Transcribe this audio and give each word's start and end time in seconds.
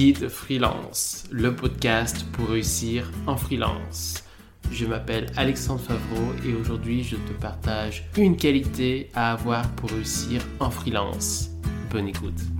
Guide 0.00 0.30
Freelance, 0.30 1.24
le 1.30 1.54
podcast 1.54 2.24
pour 2.32 2.48
réussir 2.48 3.12
en 3.26 3.36
freelance. 3.36 4.24
Je 4.72 4.86
m'appelle 4.86 5.26
Alexandre 5.36 5.82
Favreau 5.82 6.32
et 6.42 6.54
aujourd'hui 6.54 7.04
je 7.04 7.16
te 7.16 7.32
partage 7.38 8.08
une 8.16 8.38
qualité 8.38 9.10
à 9.12 9.32
avoir 9.32 9.70
pour 9.72 9.90
réussir 9.90 10.40
en 10.58 10.70
freelance. 10.70 11.50
Bonne 11.90 12.08
écoute. 12.08 12.59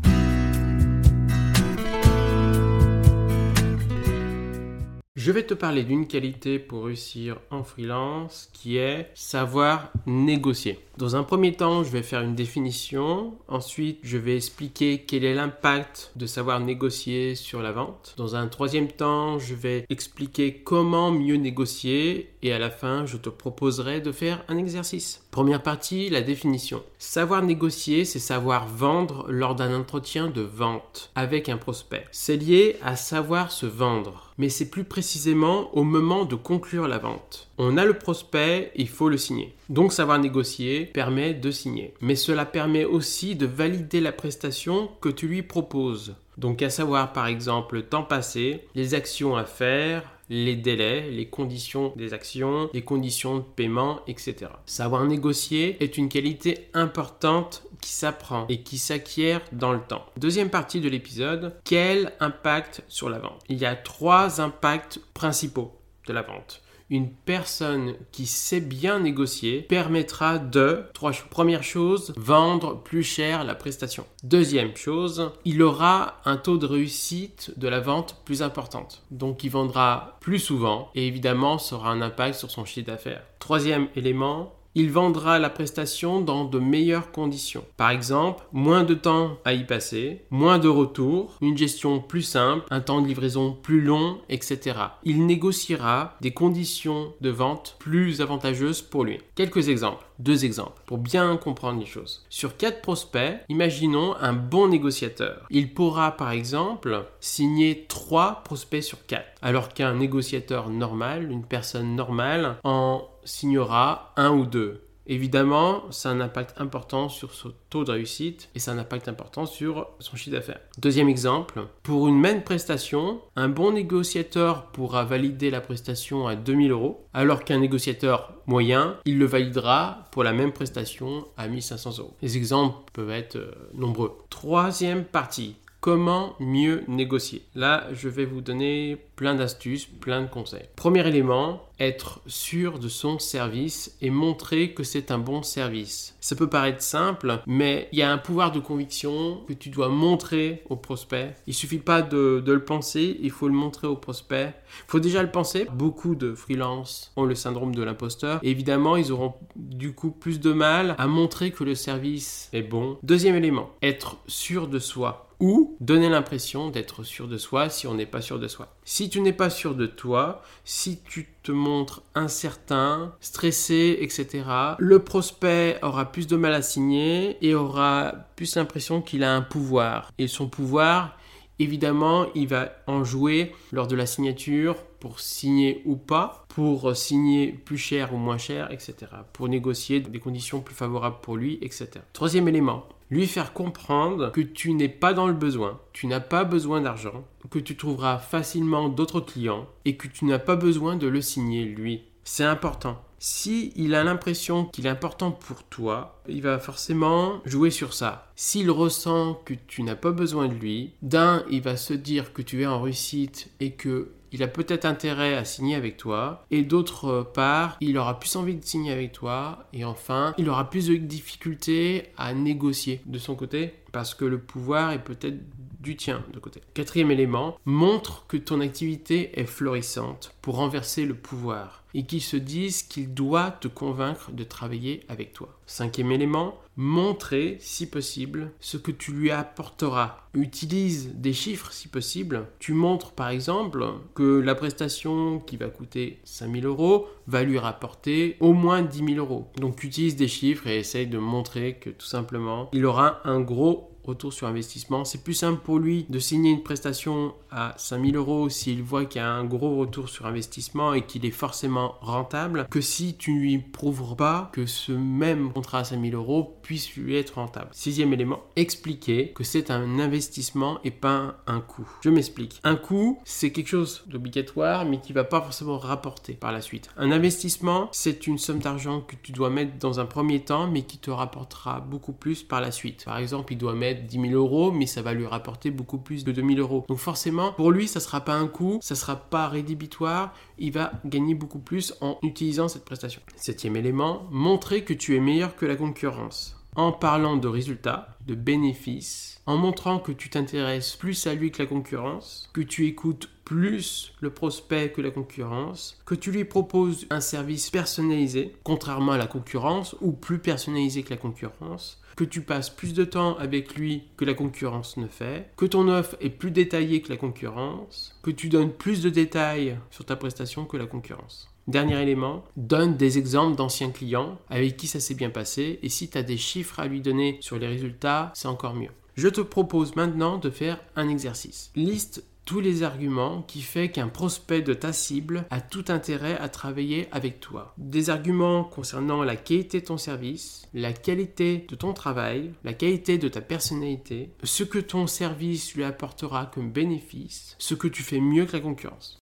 Je 5.23 5.33
vais 5.33 5.43
te 5.43 5.53
parler 5.53 5.85
d'une 5.85 6.07
qualité 6.07 6.59
pour 6.59 6.87
réussir 6.87 7.37
en 7.51 7.63
freelance 7.63 8.49
qui 8.55 8.79
est 8.79 9.11
savoir 9.13 9.93
négocier. 10.07 10.79
Dans 10.97 11.15
un 11.15 11.25
premier 11.25 11.53
temps, 11.53 11.85
je 11.85 11.91
vais 11.91 12.03
faire 12.03 12.23
une 12.23 12.35
définition. 12.35 13.35
Ensuite, 13.47 13.99
je 14.03 14.17
vais 14.17 14.37
expliquer 14.37 15.05
quel 15.07 15.25
est 15.25 15.35
l'impact 15.35 16.13
de 16.17 16.25
savoir 16.25 16.61
négocier 16.61 17.35
sur 17.35 17.61
la 17.61 17.73
vente. 17.73 18.15
Dans 18.17 18.35
un 18.35 18.49
troisième 18.49 18.89
temps, 18.89 19.39
je 19.39 19.55
vais 19.55 19.85
expliquer 19.91 20.55
comment 20.55 21.11
mieux 21.11 21.37
négocier. 21.37 22.31
Et 22.43 22.55
à 22.55 22.59
la 22.59 22.71
fin, 22.71 23.05
je 23.05 23.19
te 23.19 23.29
proposerai 23.29 24.01
de 24.01 24.13
faire 24.13 24.43
un 24.49 24.57
exercice. 24.57 25.23
Première 25.31 25.63
partie, 25.63 26.11
la 26.11 26.23
définition. 26.23 26.83
Savoir 26.99 27.43
négocier, 27.43 28.05
c'est 28.05 28.19
savoir 28.19 28.67
vendre 28.67 29.27
lors 29.29 29.55
d'un 29.55 29.79
entretien 29.79 30.29
de 30.29 30.41
vente 30.41 31.13
avec 31.15 31.49
un 31.49 31.57
prospect. 31.57 32.07
C'est 32.11 32.37
lié 32.37 32.77
à 32.83 32.97
savoir 32.97 33.53
se 33.53 33.67
vendre 33.67 34.31
mais 34.41 34.49
c'est 34.49 34.71
plus 34.71 34.85
précisément 34.85 35.69
au 35.77 35.85
moment 35.85 36.25
de 36.25 36.35
conclure 36.35 36.89
la 36.89 36.97
vente. 36.97 37.51
On 37.59 37.77
a 37.77 37.85
le 37.85 37.93
prospect, 37.93 38.73
il 38.75 38.89
faut 38.89 39.11
le 39.11 39.19
signer. 39.19 39.53
Donc 39.69 39.93
savoir 39.93 40.19
négocier 40.19 40.87
permet 40.87 41.35
de 41.35 41.51
signer. 41.51 41.93
Mais 42.01 42.17
cela 42.17 42.47
permet 42.47 42.87
aussi 42.87 43.37
de 43.37 43.45
valider 43.45 44.01
la 44.01 44.13
prestation 44.13 44.89
que 45.03 45.11
tu 45.11 45.29
lui 45.29 45.43
proposes. 45.43 46.15
Donc 46.39 46.63
à 46.63 46.71
savoir 46.71 47.13
par 47.13 47.27
exemple 47.27 47.75
le 47.75 47.83
temps 47.83 48.03
passé, 48.03 48.65
les 48.75 48.95
actions 48.95 49.37
à 49.37 49.45
faire, 49.45 50.05
les 50.31 50.55
délais, 50.55 51.11
les 51.11 51.29
conditions 51.29 51.93
des 51.97 52.15
actions, 52.15 52.71
les 52.73 52.83
conditions 52.83 53.39
de 53.39 53.43
paiement, 53.43 54.01
etc. 54.07 54.53
Savoir 54.65 55.05
négocier 55.05 55.77
est 55.83 55.99
une 55.99 56.09
qualité 56.09 56.69
importante 56.73 57.65
qui 57.83 57.91
s'apprend 57.91 58.47
et 58.49 58.63
qui 58.63 58.79
s'acquiert 58.79 59.43
dans 59.53 59.73
le 59.73 59.81
temps. 59.81 60.07
Deuxième 60.17 60.49
partie 60.49 60.81
de 60.81 60.89
l'épisode, 60.89 61.57
quel 61.65 62.13
impact 62.21 62.85
sur 62.89 63.11
la 63.11 63.19
vente? 63.19 63.43
Il 63.49 63.59
y 63.59 63.67
a 63.67 63.75
trois 63.75 64.41
impacts 64.41 65.01
principaux 65.15 65.77
de 66.07 66.13
la 66.13 66.23
vente 66.23 66.63
une 66.91 67.11
personne 67.11 67.95
qui 68.13 68.27
sait 68.27 68.61
bien 68.61 69.01
négocier 69.01 69.63
permettra 69.63 70.39
de, 70.39 70.83
trois 70.93 71.13
choses. 71.13 71.29
Première 71.31 71.63
chose, 71.63 72.13
vendre 72.17 72.83
plus 72.83 73.05
cher 73.05 73.45
la 73.45 73.55
prestation. 73.55 74.05
Deuxième 74.25 74.77
chose, 74.77 75.31
il 75.45 75.63
aura 75.63 76.21
un 76.25 76.37
taux 76.37 76.59
de 76.59 76.67
réussite 76.67 77.53
de 77.57 77.69
la 77.69 77.81
vente 77.81 78.21
plus 78.25 78.43
importante. 78.43 79.03
Donc 79.11 79.45
il 79.45 79.51
vendra 79.51 80.19
plus 80.21 80.39
souvent 80.39 80.91
et 80.95 81.07
évidemment 81.07 81.59
ça 81.59 81.77
aura 81.77 81.91
un 81.91 82.03
impact 82.03 82.35
sur 82.35 82.51
son 82.51 82.65
chiffre 82.65 82.87
d'affaires. 82.87 83.23
Troisième 83.39 83.89
élément, 83.95 84.53
il 84.75 84.91
vendra 84.91 85.39
la 85.39 85.51
prestation 85.51 86.21
dans 86.21 86.45
de 86.45 86.59
meilleures 86.59 87.11
conditions. 87.11 87.65
Par 87.77 87.91
exemple, 87.91 88.45
moins 88.53 88.85
de 88.85 88.95
temps 88.95 89.39
à 89.45 89.53
y 89.53 89.65
passer, 89.65 90.23
moins 90.31 90.59
de 90.59 90.69
retours, 90.69 91.37
une 91.41 91.57
gestion 91.57 92.01
plus 92.01 92.23
simple, 92.23 92.67
un 92.71 92.81
temps 92.81 93.01
de 93.01 93.09
livraison 93.09 93.53
plus 93.53 93.81
long, 93.81 94.19
etc. 94.29 94.79
Il 95.05 95.27
négociera 95.27 96.17
des 96.21 96.33
conditions 96.33 97.13
de 97.21 97.31
vente 97.31 97.77
plus 97.79 98.21
avantageuses 98.21 98.83
pour 98.83 99.05
lui. 99.05 99.19
Quelques 99.35 99.69
exemples. 99.69 100.05
Deux 100.21 100.45
exemples 100.45 100.83
pour 100.85 100.99
bien 100.99 101.35
comprendre 101.39 101.81
les 101.81 101.87
choses. 101.87 102.27
Sur 102.29 102.59
quatre 102.59 102.83
prospects, 102.83 103.41
imaginons 103.49 104.15
un 104.21 104.35
bon 104.35 104.69
négociateur. 104.69 105.47
Il 105.49 105.73
pourra 105.73 106.15
par 106.15 106.31
exemple 106.31 107.07
signer 107.21 107.87
trois 107.89 108.43
prospects 108.45 108.83
sur 108.83 109.07
quatre, 109.07 109.31
alors 109.41 109.71
qu'un 109.71 109.95
négociateur 109.95 110.69
normal, 110.69 111.33
une 111.33 111.47
personne 111.47 111.97
normale, 111.97 112.57
en 112.65 113.09
signera 113.25 114.13
un 114.17 114.31
ou 114.31 114.45
deux. 114.45 114.83
Évidemment, 115.11 115.91
ça 115.91 116.09
a 116.09 116.13
un 116.13 116.21
impact 116.21 116.61
important 116.61 117.09
sur 117.09 117.35
son 117.35 117.53
taux 117.69 117.83
de 117.83 117.91
réussite 117.91 118.49
et 118.55 118.61
ça 118.61 118.71
a 118.71 118.75
un 118.75 118.79
impact 118.79 119.09
important 119.09 119.45
sur 119.45 119.89
son 119.99 120.15
chiffre 120.15 120.37
d'affaires. 120.37 120.61
Deuxième 120.79 121.09
exemple, 121.09 121.67
pour 121.83 122.07
une 122.07 122.19
même 122.19 122.45
prestation, 122.45 123.21
un 123.35 123.49
bon 123.49 123.73
négociateur 123.73 124.67
pourra 124.67 125.05
valider 125.05 125.51
la 125.51 125.61
prestation 125.61 126.29
à 126.29 126.37
2000 126.37 126.71
euros, 126.71 127.09
alors 127.13 127.43
qu'un 127.43 127.59
négociateur 127.59 128.35
moyen, 128.47 128.99
il 129.05 129.19
le 129.19 129.27
validera 129.27 130.07
pour 130.13 130.23
la 130.23 130.33
même 130.33 130.53
prestation 130.53 131.27
à 131.37 131.49
1500 131.49 131.99
euros. 131.99 132.15
Les 132.23 132.37
exemples 132.37 132.79
peuvent 132.93 133.11
être 133.11 133.35
euh, 133.35 133.51
nombreux. 133.75 134.17
Troisième 134.31 135.05
partie, 135.05 135.57
Comment 135.81 136.37
mieux 136.41 136.85
négocier 136.89 137.47
Là, 137.55 137.89
je 137.95 138.11
vais 138.11 138.27
vous 138.27 138.43
donner 138.43 138.99
plein 139.17 139.35
d'astuces, 139.35 139.87
plein 139.87 140.21
de 140.21 140.29
conseils. 140.29 140.69
Premier 140.77 141.09
élément, 141.09 141.63
être 141.79 142.21
sûr 142.27 142.79
de 142.79 142.89
son 142.89 143.19
service 143.19 143.97
et 144.03 144.11
montrer 144.11 144.75
que 144.75 144.83
c'est 144.83 145.11
un 145.11 145.17
bon 145.17 145.43
service. 145.43 146.19
Ça 146.21 146.37
peut 146.37 146.51
paraître 146.51 146.83
simple, 146.83 147.41
mais 147.47 147.89
il 147.93 147.99
y 147.99 148.03
a 148.03 148.13
un 148.13 148.19
pouvoir 148.19 148.53
de 148.53 148.61
conviction 148.61 149.41
que 149.49 149.55
tu 149.55 149.71
dois 149.71 149.89
montrer 149.89 150.63
au 150.69 150.77
prospect. 150.77 151.35
Il 151.47 151.55
suffit 151.55 151.79
pas 151.79 152.03
de, 152.03 152.45
le 152.47 152.63
penser, 152.63 153.17
il 153.23 153.31
faut 153.31 153.49
le 153.49 153.55
montrer 153.55 153.87
au 153.87 153.97
prospect. 153.97 154.53
Il 154.87 154.91
faut 154.91 155.01
déjà 155.01 155.23
le 155.23 155.31
penser. 155.31 155.67
Beaucoup 155.73 156.15
de 156.15 156.35
freelance 156.35 157.11
ont 157.17 157.25
le 157.25 157.35
syndrome 157.35 157.75
de 157.75 157.83
l'imposteur. 157.83 158.39
Évidemment, 158.43 158.99
ils 158.99 159.13
auront 159.13 159.33
du 159.57 159.95
coup 159.95 160.11
plus 160.11 160.41
de 160.41 160.53
mal 160.53 160.95
à 160.99 161.07
montrer 161.07 161.53
que 161.53 161.65
le 161.65 161.75
service 161.75 162.51
est 162.53 162.61
bon. 162.61 162.99
Deuxième 163.03 163.37
élément, 163.37 163.71
être 163.81 164.19
sûr 164.27 164.69
de 164.69 164.79
soi 164.79 165.30
ou 165.41 165.77
donner 165.81 166.09
l'impression 166.09 166.71
d'être 166.71 167.03
sûr 167.03 167.27
de 167.27 167.39
soi 167.39 167.69
si 167.71 167.87
on 167.87 167.95
n'est 167.95 168.07
pas 168.07 168.21
sûr 168.21 168.39
de 168.39 168.47
soi. 168.47 168.77
Si 168.85 169.09
tu 169.09 169.21
n'es 169.21 169.33
pas 169.33 169.51
sûr 169.51 169.75
de 169.75 169.87
toi, 169.87 170.43
si 170.65 171.01
tu 171.03 171.35
te 171.43 171.51
montres 171.51 172.03
incertain, 172.15 173.15
stressé, 173.21 173.99
etc., 174.01 174.45
le 174.79 174.99
prospect 175.01 175.79
aura 175.83 176.13
plus 176.13 176.27
de 176.27 176.37
mal 176.37 176.53
à 176.53 176.63
signer 176.63 177.39
et 177.41 177.55
aura 177.55 178.13
plus 178.37 178.57
l'impression 178.57 179.01
qu'il 179.01 179.25
a 179.25 179.35
un 179.35 179.43
pouvoir. 179.43 180.13
Et 180.19 180.29
son 180.29 180.49
pouvoir, 180.49 181.17
évidemment, 181.61 182.27
il 182.35 182.49
va 182.49 182.73
en 182.87 183.05
jouer 183.05 183.53
lors 183.71 183.87
de 183.87 183.95
la 183.95 184.07
signature 184.07 184.77
pour 184.99 185.21
signer 185.21 185.83
ou 185.85 185.97
pas, 185.97 186.45
pour 186.49 186.97
signer 186.97 187.53
plus 187.53 187.79
cher 187.79 188.13
ou 188.13 188.17
moins 188.17 188.39
cher, 188.39 188.73
etc. 188.73 188.95
Pour 189.33 189.49
négocier 189.49 190.01
des 190.01 190.19
conditions 190.19 190.61
plus 190.61 190.75
favorables 190.75 191.21
pour 191.23 191.37
lui, 191.37 191.59
etc. 191.63 191.91
Troisième 192.13 192.49
élément, 192.49 192.87
lui 193.11 193.27
faire 193.27 193.53
comprendre 193.53 194.31
que 194.33 194.41
tu 194.41 194.73
n'es 194.73 194.89
pas 194.89 195.13
dans 195.13 195.27
le 195.27 195.35
besoin, 195.35 195.79
tu 195.93 196.07
n'as 196.07 196.21
pas 196.21 196.45
besoin 196.45 196.81
d'argent, 196.81 197.25
que 197.51 197.59
tu 197.59 197.77
trouveras 197.77 198.19
facilement 198.19 198.89
d'autres 198.89 199.21
clients 199.21 199.67
et 199.85 199.97
que 199.97 200.09
tu 200.09 200.25
n'as 200.25 200.39
pas 200.39 200.57
besoin 200.57 200.97
de 200.97 201.07
le 201.07 201.21
signer 201.21 201.65
lui. 201.65 202.03
C'est 202.25 202.45
important. 202.45 203.03
Si 203.23 203.75
il 203.77 203.95
a 203.95 204.03
l'impression 204.03 204.65
qu'il 204.65 204.87
est 204.87 204.91
important 204.91 205.31
pour 205.31 205.63
toi, 205.65 206.23
il 206.27 206.41
va 206.41 206.59
forcément 206.59 207.43
jouer 207.45 207.71
sur 207.71 207.93
ça. 207.93 208.33
S'il 208.35 208.71
ressent 208.71 209.35
que 209.45 209.53
tu 209.67 209.83
n'as 209.83 209.95
pas 209.95 210.11
besoin 210.11 210.49
de 210.49 210.55
lui, 210.55 210.95
d'un, 211.03 211.45
il 211.51 211.61
va 211.61 211.77
se 211.77 211.93
dire 211.93 212.33
que 212.33 212.41
tu 212.41 212.63
es 212.63 212.67
en 212.67 212.81
réussite 212.81 213.51
et 213.61 213.73
que 213.73 214.13
il 214.33 214.43
a 214.43 214.49
peut-être 214.49 214.85
intérêt 214.85 215.35
à 215.35 215.45
signer 215.45 215.75
avec 215.75 215.97
toi, 215.97 216.47
et 216.51 216.63
d'autre 216.63 217.29
part, 217.35 217.77
il 217.81 217.99
aura 217.99 218.19
plus 218.19 218.37
envie 218.37 218.55
de 218.55 218.65
signer 218.65 218.93
avec 218.93 219.13
toi, 219.13 219.67
et 219.73 219.85
enfin, 219.85 220.35
il 220.39 220.49
aura 220.49 220.71
plus 220.71 220.87
de 220.87 220.97
difficultés 220.97 222.05
à 222.17 222.33
négocier 222.33 223.03
de 223.07 223.19
son 223.19 223.35
côté, 223.35 223.75
parce 223.93 224.15
que 224.15 224.25
le 224.25 224.39
pouvoir 224.39 224.93
est 224.93 225.03
peut-être 225.03 225.41
du 225.81 225.97
tien 225.97 226.25
de 226.33 226.39
côté. 226.39 226.61
Quatrième 226.75 227.11
élément, 227.11 227.59
montre 227.65 228.27
que 228.29 228.37
ton 228.37 228.61
activité 228.61 229.41
est 229.41 229.47
florissante 229.47 230.35
pour 230.43 230.57
renverser 230.57 231.05
le 231.05 231.15
pouvoir 231.15 231.85
et 231.95 232.05
qu'ils 232.05 232.23
se 232.23 232.37
disent 232.37 232.83
qu'il 232.83 233.15
doit 233.15 233.51
te 233.51 233.69
convaincre 233.69 234.31
de 234.33 234.45
travailler 234.45 235.03
avec 235.09 235.33
toi. 235.33 235.59
Cinquième 235.67 236.13
élément, 236.13 236.55
montrer 236.77 237.57
si 237.61 237.89
possible 237.89 238.53
ce 238.61 238.77
que 238.77 238.91
tu 238.91 239.13
lui 239.13 239.31
apporteras. 239.31 240.19
Utilise 240.35 241.15
des 241.17 241.33
chiffres 241.33 241.73
si 241.73 241.89
possible. 241.89 242.47
Tu 242.59 242.73
montres 242.73 243.13
par 243.13 243.29
exemple 243.29 243.85
que 244.15 244.41
la 244.41 244.55
prestation 244.55 245.41
qui 245.41 245.57
va 245.57 245.69
coûter 245.69 246.21
5000 246.25 246.65
euros 246.67 247.09
va 247.27 247.43
lui 247.43 247.59
rapporter 247.59 248.37
au 248.41 248.53
moins 248.53 248.83
10 248.83 249.15
000 249.15 249.19
euros. 249.19 249.51
Donc 249.57 249.83
utilise 249.83 250.17
des 250.17 250.29
chiffres 250.29 250.67
et 250.67 250.79
essaye 250.79 251.07
de 251.07 251.19
montrer 251.19 251.75
que 251.75 251.91
tout 251.91 252.07
simplement 252.07 252.69
il 252.73 252.87
aura 252.87 253.21
un 253.25 253.41
gros 253.41 253.90
retour 254.05 254.33
sur 254.33 254.47
investissement. 254.47 255.05
C'est 255.05 255.23
plus 255.23 255.35
simple 255.35 255.61
pour 255.63 255.79
lui 255.79 256.07
de 256.09 256.19
signer 256.19 256.51
une 256.51 256.63
prestation 256.63 257.35
à 257.51 257.75
5000 257.77 258.17
euros 258.17 258.49
s'il 258.49 258.83
voit 258.83 259.05
qu'il 259.05 259.21
y 259.21 259.25
a 259.25 259.31
un 259.31 259.45
gros 259.45 259.77
retour 259.77 260.09
sur 260.09 260.27
investissement 260.27 260.95
et 260.95 261.03
qu'il 261.03 261.27
est 261.27 261.31
forcément 261.31 261.97
rentable 262.01 262.67
que 262.71 262.81
si 262.81 263.15
tu 263.17 263.39
lui 263.39 263.59
prouves 263.59 264.17
pas 264.17 264.51
que 264.53 264.67
ce 264.67 264.93
même 264.93 265.53
contrat 265.53 265.81
à 265.81 265.85
5000 265.85 266.15
euros 266.15 266.57
puisse 266.63 266.95
lui 266.97 267.17
être 267.17 267.35
rentable. 267.35 267.69
Sixième 267.73 268.13
élément, 268.13 268.41
expliquer 268.57 269.33
que 269.33 269.45
c'est 269.45 269.71
un 269.71 269.99
investissement 269.99 270.79
et 270.85 270.91
pas 270.91 271.37
un 271.47 271.61
coût. 271.61 271.89
Je 272.03 272.11
m'explique. 272.11 272.61
Un 272.65 272.77
coût, 272.77 273.19
c'est 273.25 273.53
quelque 273.53 273.69
chose 273.69 274.03
d'obligatoire 274.07 274.85
mais 274.85 275.01
qui 275.01 275.13
va 275.13 275.25
pas 275.25 275.41
forcément 275.41 275.79
rapporter 275.79 276.35
par 276.35 276.53
la 276.53 276.61
suite. 276.61 276.91
Un 276.97 277.11
investissement, 277.11 277.89
c'est 277.93 278.27
une 278.27 278.39
somme 278.39 278.59
d'argent 278.59 279.01
que 279.01 279.17
tu 279.23 279.33
dois 279.33 279.51
mettre 279.51 279.79
dans 279.79 280.01
un 280.01 280.07
premier 280.07 280.41
temps 280.41 280.67
mais 280.67 280.83
qui 280.83 280.99
te 280.99 281.11
rapportera 281.11 281.81
beaucoup 281.81 282.13
plus 282.13 282.43
par 282.43 282.61
la 282.61 282.71
suite. 282.71 283.05
Par 283.05 283.19
exemple, 283.19 283.53
il 283.53 283.59
doit 283.59 283.75
mettre 283.75 283.90
mettre 283.91 284.07
10 284.07 284.21
000 284.29 284.33
euros, 284.35 284.71
mais 284.73 284.87
ça 284.87 285.03
va 285.03 285.13
lui 285.13 285.27
rapporter 285.27 285.71
beaucoup 285.71 285.99
plus 285.99 286.25
de 286.25 286.33
2 286.33 286.43
000 286.43 286.61
euros. 286.61 286.85
Donc 286.89 286.99
forcément, 286.99 287.53
pour 287.53 287.71
lui, 287.71 287.89
ça 287.89 288.01
sera 288.01 288.25
pas 288.25 288.35
un 288.35 288.47
coût, 288.47 288.79
ça 288.83 288.95
sera 288.95 289.17
pas 289.17 289.49
rédhibitoire, 289.49 290.35
il 290.59 290.73
va 290.73 290.93
gagner 291.05 291.35
beaucoup 291.35 291.59
plus 291.59 291.95
en 292.01 292.19
utilisant 292.23 292.69
cette 292.69 292.85
prestation. 292.85 293.21
Septième 293.37 293.77
élément, 293.77 294.27
montrer 294.31 294.85
que 294.85 294.95
tu 294.95 295.17
es 295.17 295.21
meilleur 295.21 295.57
que 295.57 295.67
la 295.67 295.77
concurrence 295.77 296.57
en 296.77 296.93
parlant 296.93 297.37
de 297.37 297.49
résultats, 297.49 298.17
de 298.27 298.35
bénéfices, 298.35 299.41
en 299.47 299.57
montrant 299.57 299.99
que 299.99 300.13
tu 300.13 300.31
t'intéresses 300.31 300.95
plus 300.97 301.27
à 301.27 301.35
lui 301.35 301.51
que 301.51 301.63
la 301.63 301.69
concurrence, 301.69 302.49
que 302.53 302.61
tu 302.61 302.87
écoutes 302.87 303.29
plus 303.45 304.15
le 304.21 304.31
prospect 304.31 304.93
que 304.93 305.01
la 305.01 305.11
concurrence, 305.11 306.01
que 306.07 306.15
tu 306.15 306.31
lui 306.31 306.45
proposes 306.45 307.07
un 307.11 307.21
service 307.21 307.71
personnalisé, 307.71 308.55
contrairement 308.63 309.13
à 309.13 309.19
la 309.19 309.27
concurrence, 309.27 309.97
ou 310.01 310.13
plus 310.13 310.39
personnalisé 310.39 311.03
que 311.03 311.11
la 311.11 311.17
concurrence, 311.17 312.00
que 312.17 312.25
tu 312.25 312.43
passes 312.43 312.71
plus 312.71 312.95
de 312.95 313.05
temps 313.05 313.37
avec 313.39 313.75
lui 313.75 314.05
que 314.17 314.25
la 314.25 314.35
concurrence 314.35 314.97
ne 314.97 315.07
fait, 315.07 315.51
que 315.57 315.67
ton 315.67 315.89
offre 315.89 316.17
est 316.21 316.31
plus 316.31 316.51
détaillée 316.51 317.03
que 317.03 317.11
la 317.11 317.17
concurrence, 317.17 318.19
que 318.23 318.31
tu 318.31 318.49
donnes 318.49 318.73
plus 318.73 319.03
de 319.03 319.11
détails 319.11 319.77
sur 319.91 320.05
ta 320.05 320.17
prestation 320.17 320.65
que 320.65 320.77
la 320.77 320.87
concurrence. 320.87 321.49
Dernier 321.67 322.03
élément, 322.03 322.45
donne 322.57 322.97
des 322.97 323.19
exemples 323.19 323.57
d'anciens 323.57 323.91
clients 323.91 324.39
avec 324.49 324.77
qui 324.77 324.87
ça 324.87 324.99
s'est 324.99 325.15
bien 325.15 325.31
passé 325.31 325.79
et 325.83 325.89
si 325.89 326.09
tu 326.09 326.19
as 326.19 326.23
des 326.23 326.37
chiffres 326.37 326.81
à 326.81 326.87
lui 326.87 327.01
donner 327.01 327.39
sur 327.41 327.59
les 327.59 327.69
résultats, 327.69 328.33
c'est 328.35 328.49
encore 328.49 328.75
mieux. 328.75 328.91
Je 329.15 329.29
te 329.29 329.41
propose 329.41 329.97
maintenant 329.97 330.39
de 330.39 330.51
faire 330.51 330.81
un 330.97 331.09
exercice. 331.09 331.71
Liste 331.77 332.25
les 332.59 332.83
arguments 332.83 333.43
qui 333.43 333.63
font 333.63 333.87
qu'un 333.87 334.09
prospect 334.09 334.63
de 334.63 334.75
ta 334.75 334.93
cible 334.93 335.45
a 335.51 335.61
tout 335.61 335.85
intérêt 335.89 336.37
à 336.39 336.49
travailler 336.49 337.07
avec 337.13 337.39
toi. 337.39 337.75
Des 337.79 338.11
arguments 338.11 338.65
concernant 338.65 339.23
la 339.23 339.37
qualité 339.37 339.81
de 339.81 339.87
ton 339.87 339.99
service, 339.99 340.67
la 340.75 340.93
qualité 340.93 341.67
de 341.69 341.77
ton 341.77 341.93
travail, 341.93 342.53
la 342.65 342.73
qualité 342.73 343.19
de 343.19 343.29
ta 343.29 343.41
personnalité, 343.41 344.31
ce 344.43 344.65
que 344.65 344.79
ton 344.79 345.07
service 345.07 345.75
lui 345.75 345.85
apportera 345.85 346.47
comme 346.47 346.73
bénéfice, 346.73 347.55
ce 347.59 347.75
que 347.75 347.87
tu 347.87 348.03
fais 348.03 348.21
mieux 348.21 348.47
que 348.47 348.55
la 348.55 348.61
concurrence. 348.61 349.21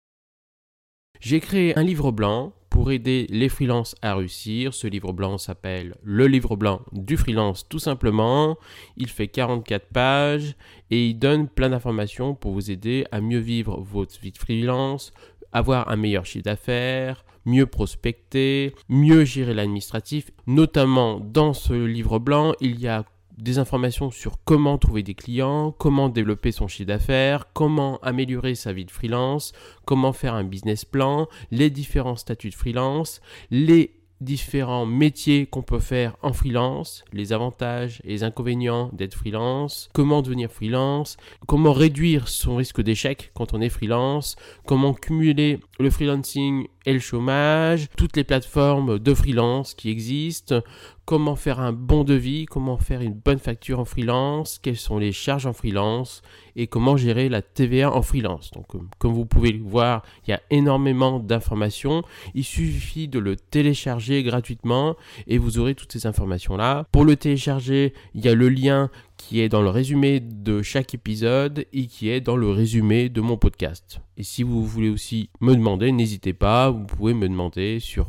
J'ai 1.21 1.41
créé 1.41 1.79
un 1.79 1.82
livre 1.82 2.12
blanc 2.12 2.53
pour 2.75 2.91
aider 2.91 3.29
les 3.31 3.49
freelances 3.49 3.94
à 4.03 4.17
réussir. 4.17 4.75
Ce 4.75 4.88
livre 4.88 5.12
blanc 5.12 5.38
s'appelle 5.38 5.94
Le 6.03 6.26
livre 6.26 6.56
blanc 6.56 6.81
du 6.91 7.17
freelance 7.17 7.69
tout 7.69 7.79
simplement. 7.79 8.59
Il 8.97 9.09
fait 9.09 9.29
44 9.29 9.87
pages 9.93 10.56
et 10.91 11.06
il 11.06 11.15
donne 11.15 11.47
plein 11.47 11.71
d'informations 11.71 12.35
pour 12.35 12.50
vous 12.50 12.73
aider 12.73 13.06
à 13.12 13.21
mieux 13.21 13.38
vivre 13.38 13.81
votre 13.81 14.21
vie 14.21 14.32
de 14.32 14.38
freelance, 14.38 15.12
avoir 15.53 15.88
un 15.88 15.94
meilleur 15.94 16.26
chiffre 16.26 16.47
d'affaires, 16.47 17.25
mieux 17.44 17.67
prospecter, 17.67 18.75
mieux 18.88 19.25
gérer 19.25 19.55
l'administratif. 19.55 20.32
Notamment 20.49 21.21
dans 21.21 21.53
ce 21.53 21.75
livre 21.75 22.19
blanc, 22.19 22.55
il 22.61 22.81
y 22.81 22.88
a 22.88 23.05
des 23.39 23.59
informations 23.59 24.11
sur 24.11 24.43
comment 24.45 24.79
trouver 24.79 25.03
des 25.03 25.15
clients, 25.15 25.73
comment 25.73 26.09
développer 26.09 26.53
son 26.53 26.69
chiffre 26.69 26.89
d'affaires, 26.89 27.53
comment 27.53 27.99
améliorer 27.99 28.55
sa 28.55 28.73
vie 28.73 28.85
de 28.85 28.91
freelance, 28.91 29.53
comment 29.85 30.13
faire 30.13 30.35
un 30.35 30.45
business 30.45 30.85
plan, 30.85 31.29
les 31.51 31.71
différents 31.71 32.17
statuts 32.17 32.51
de 32.51 32.55
freelance, 32.55 33.21
les 33.51 33.95
différents 34.21 34.87
métiers 34.87 35.47
qu'on 35.47 35.63
peut 35.63 35.79
faire 35.79 36.17
en 36.23 36.33
freelance, 36.33 37.05
les 37.13 37.33
avantages 37.33 38.01
et 38.05 38.09
les 38.09 38.25
inconvénients 38.25 38.91
d'être 38.93 39.15
freelance, 39.15 39.89
comment 39.93 40.23
devenir 40.23 40.51
freelance, 40.51 41.17
comment 41.47 41.73
réduire 41.73 42.29
son 42.29 42.57
risque 42.57 42.81
d'échec 42.81 43.31
quand 43.35 43.55
on 43.55 43.61
est 43.61 43.69
freelance, 43.69 44.37
comment 44.67 44.95
cumuler 44.95 45.61
le 45.79 45.91
freelancing 45.91 46.67
et 46.87 46.93
le 46.93 47.01
chômage, 47.01 47.89
toutes 47.97 48.17
les 48.17 48.25
plateformes 48.25 48.99
de 48.99 49.15
freelance 49.15 49.75
qui 49.75 49.91
existent, 49.91 50.61
comment 51.05 51.37
faire 51.37 51.61
un 51.61 51.73
bon 51.73 52.05
devis, 52.05 52.47
comment 52.47 52.79
faire 52.79 53.01
une 53.01 53.15
bonne 53.15 53.39
facture 53.39 53.79
en 53.79 53.85
freelance, 53.85 54.59
quelles 54.59 54.77
sont 54.77 54.99
les 54.99 55.12
charges 55.12 55.47
en 55.47 55.53
freelance 55.53 56.23
et 56.56 56.67
comment 56.67 56.97
gérer 56.97 57.29
la 57.29 57.43
TVA 57.43 57.93
en 57.93 58.03
freelance. 58.03 58.51
Donc 58.53 58.75
euh, 58.75 58.79
comme 58.99 59.12
vous 59.12 59.27
pouvez 59.27 59.53
le 59.53 59.62
voir, 59.62 60.03
il 60.27 60.31
y 60.31 60.35
a 60.35 60.41
énormément 60.51 61.19
d'informations. 61.19 62.03
Il 62.35 62.45
suffit 62.45 63.09
de 63.09 63.19
le 63.19 63.37
télécharger 63.37 64.23
gratuitement 64.23 64.97
et 65.27 65.39
vous 65.39 65.59
aurez 65.59 65.75
toutes 65.75 65.93
ces 65.93 66.06
informations 66.06 66.56
là. 66.56 66.87
Pour 66.93 67.05
le 67.05 67.17
télécharger, 67.17 67.93
il 68.15 68.25
y 68.25 68.29
a 68.29 68.35
le 68.35 68.49
lien 68.49 68.91
qui 69.17 69.41
est 69.41 69.49
dans 69.49 69.62
le 69.62 69.71
résumé 69.71 70.21
de 70.21 70.62
chaque 70.62 70.95
épisode 70.95 71.67
et 71.73 71.87
qui 71.87 72.09
est 72.09 72.21
dans 72.21 72.37
le 72.37 72.50
résumé 72.50 73.09
de 73.09 73.21
mon 73.21 73.37
podcast. 73.37 74.00
Et 74.17 74.23
si 74.23 74.43
vous 74.43 74.65
voulez 74.65 74.91
aussi 74.91 75.31
me 75.41 75.55
demander, 75.55 75.93
n'hésitez 75.93 76.33
pas, 76.33 76.71
vous 76.71 76.85
pouvez 76.85 77.15
me 77.15 77.29
demander 77.29 77.81
sur 77.81 78.09